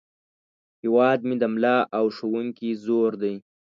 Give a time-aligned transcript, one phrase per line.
[0.81, 3.35] هیواد مې د ملا او ښوونکي زور دی